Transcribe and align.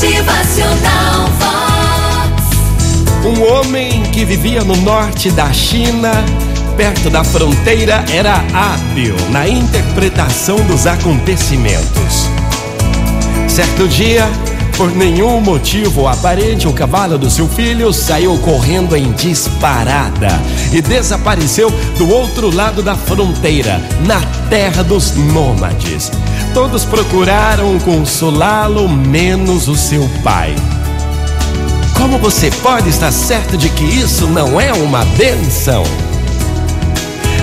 Motivacional 0.00 1.26
Vox. 1.40 3.26
Um 3.26 3.42
homem 3.42 4.04
que 4.04 4.24
vivia 4.24 4.62
no 4.62 4.76
norte 4.76 5.28
da 5.32 5.52
China, 5.52 6.12
perto 6.76 7.10
da 7.10 7.24
fronteira, 7.24 8.04
era 8.08 8.34
hábil 8.54 9.16
na 9.30 9.48
interpretação 9.48 10.54
dos 10.68 10.86
acontecimentos. 10.86 12.30
Certo 13.48 13.88
dia, 13.88 14.30
por 14.78 14.94
nenhum 14.94 15.40
motivo 15.40 16.06
aparente, 16.06 16.68
o 16.68 16.72
cavalo 16.72 17.18
do 17.18 17.28
seu 17.28 17.48
filho 17.48 17.92
saiu 17.92 18.38
correndo 18.38 18.94
em 18.96 19.10
disparada 19.10 20.28
e 20.72 20.80
desapareceu 20.80 21.68
do 21.98 22.08
outro 22.08 22.54
lado 22.54 22.80
da 22.80 22.94
fronteira, 22.94 23.82
na 24.06 24.20
terra 24.48 24.84
dos 24.84 25.16
nômades. 25.16 26.12
Todos 26.54 26.84
procuraram 26.84 27.76
consolá-lo, 27.80 28.88
menos 28.88 29.66
o 29.66 29.74
seu 29.74 30.08
pai. 30.22 30.54
Como 31.96 32.16
você 32.18 32.48
pode 32.62 32.88
estar 32.88 33.10
certo 33.10 33.56
de 33.56 33.68
que 33.70 33.84
isso 33.84 34.28
não 34.28 34.60
é 34.60 34.72
uma 34.72 35.04
benção? 35.04 35.82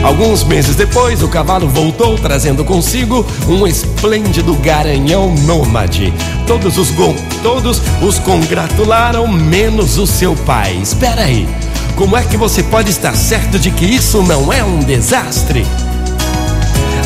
Alguns 0.05 0.43
meses 0.43 0.75
depois, 0.75 1.23
o 1.23 1.27
cavalo 1.27 1.67
voltou 1.67 2.15
trazendo 2.15 2.63
consigo 2.63 3.25
um 3.47 3.65
esplêndido 3.65 4.53
garanhão 4.53 5.33
nômade. 5.33 6.13
Todos 6.45 6.77
os, 6.77 6.93
todos 7.41 7.81
os 8.03 8.19
congratularam, 8.19 9.27
menos 9.27 9.97
o 9.97 10.05
seu 10.05 10.35
pai. 10.35 10.75
Espera 10.75 11.23
aí, 11.23 11.49
como 11.95 12.15
é 12.15 12.21
que 12.21 12.37
você 12.37 12.61
pode 12.61 12.91
estar 12.91 13.15
certo 13.15 13.57
de 13.57 13.71
que 13.71 13.83
isso 13.83 14.21
não 14.21 14.53
é 14.53 14.63
um 14.63 14.77
desastre? 14.77 15.65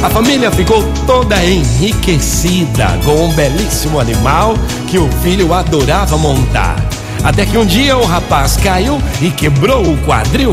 A 0.03 0.09
família 0.09 0.51
ficou 0.51 0.83
toda 1.07 1.41
enriquecida 1.41 2.99
com 3.05 3.27
um 3.27 3.33
belíssimo 3.33 3.97
animal 3.97 4.55
que 4.87 4.99
o 4.99 5.09
filho 5.23 5.53
adorava 5.53 6.17
montar. 6.17 6.75
Até 7.23 7.45
que 7.45 7.57
um 7.57 7.65
dia 7.65 7.97
o 7.97 8.05
rapaz 8.05 8.57
caiu 8.57 9.01
e 9.21 9.31
quebrou 9.31 9.89
o 9.89 9.97
quadril. 9.99 10.51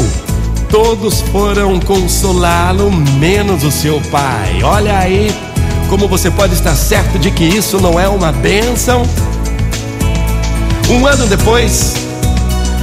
Todos 0.76 1.22
foram 1.32 1.80
consolá-lo, 1.80 2.92
menos 2.92 3.64
o 3.64 3.70
seu 3.70 3.98
pai. 4.10 4.62
Olha 4.62 4.98
aí 4.98 5.34
como 5.88 6.06
você 6.06 6.30
pode 6.30 6.52
estar 6.52 6.74
certo 6.74 7.18
de 7.18 7.30
que 7.30 7.44
isso 7.44 7.80
não 7.80 7.98
é 7.98 8.06
uma 8.06 8.30
bênção. 8.30 9.02
Um 10.90 11.06
ano 11.06 11.26
depois, 11.28 11.94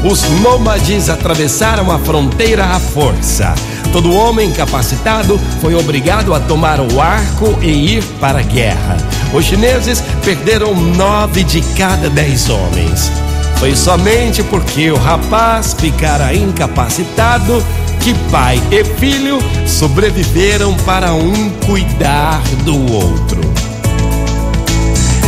os 0.03 0.27
nômades 0.41 1.07
atravessaram 1.07 1.91
a 1.91 1.99
fronteira 1.99 2.65
à 2.65 2.79
força. 2.79 3.53
Todo 3.91 4.11
homem 4.11 4.51
capacitado 4.51 5.39
foi 5.61 5.75
obrigado 5.75 6.33
a 6.33 6.39
tomar 6.39 6.79
o 6.79 6.99
arco 6.99 7.55
e 7.61 7.97
ir 7.97 8.03
para 8.19 8.39
a 8.39 8.43
guerra. 8.43 8.97
Os 9.31 9.45
chineses 9.45 10.03
perderam 10.25 10.73
nove 10.73 11.43
de 11.43 11.61
cada 11.77 12.09
dez 12.09 12.49
homens. 12.49 13.11
Foi 13.57 13.75
somente 13.75 14.41
porque 14.43 14.91
o 14.91 14.97
rapaz 14.97 15.75
ficara 15.79 16.33
incapacitado 16.33 17.63
que 18.03 18.13
pai 18.29 18.61
e 18.69 18.83
filho 18.99 19.39
sobreviveram 19.65 20.73
para 20.85 21.13
um 21.13 21.49
cuidar 21.65 22.41
do 22.65 22.93
outro. 22.93 23.39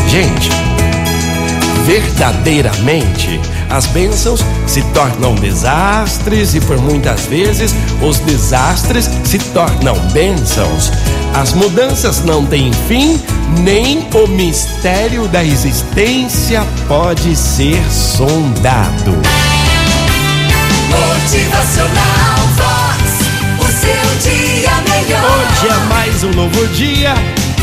Gente, 0.09 0.49
verdadeiramente, 1.85 3.39
as 3.69 3.85
bênçãos 3.85 4.43
se 4.67 4.81
tornam 4.93 5.35
desastres 5.35 6.53
e 6.53 6.59
por 6.59 6.77
muitas 6.77 7.21
vezes 7.27 7.73
os 8.01 8.19
desastres 8.19 9.09
se 9.23 9.39
tornam 9.39 9.95
bênçãos. 10.11 10.91
As 11.33 11.53
mudanças 11.53 12.25
não 12.25 12.45
têm 12.45 12.73
fim, 12.89 13.21
nem 13.61 14.05
o 14.13 14.27
mistério 14.27 15.29
da 15.29 15.45
existência 15.45 16.61
pode 16.89 17.37
ser 17.37 17.81
sondado. 17.89 19.13
Motivacional 20.89 22.34
um 26.25 26.31
novo 26.33 26.67
dia 26.69 27.13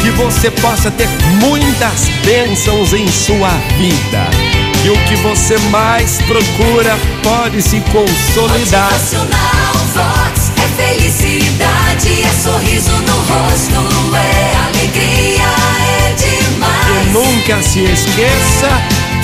que 0.01 0.11
você 0.11 0.51
possa 0.51 0.91
ter 0.91 1.09
muitas 1.41 2.09
bênçãos 2.25 2.93
em 2.93 3.11
sua 3.11 3.51
vida. 3.77 4.27
E 4.85 4.91
o 4.91 4.97
que 5.05 5.17
você 5.17 5.57
mais 5.71 6.21
procura 6.23 6.99
pode 7.23 7.63
se 7.63 7.81
consolidar. 7.93 8.91
Motivacional 8.93 9.73
Vox 9.95 10.53
é 10.57 10.83
felicidade, 10.83 12.23
é 12.23 12.43
sorriso 12.43 12.91
no 12.91 13.17
rosto, 13.17 14.17
é 14.17 14.57
alegria, 14.69 15.45
é 16.01 16.15
demais. 16.15 17.07
E 17.07 17.11
nunca 17.11 17.63
se 17.63 17.81
esqueça 17.85 18.69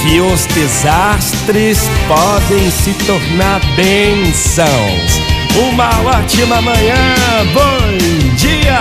que 0.02 0.20
os 0.20 0.46
desastres 0.46 1.88
podem 2.06 2.70
se 2.70 2.92
tornar 3.04 3.60
bênçãos. 3.74 5.27
Uma 5.56 6.18
ótima 6.18 6.60
manhã, 6.60 7.14
bom 7.54 8.36
dia! 8.36 8.80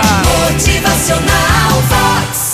Motivacional 0.52 1.82
Vox. 1.88 2.47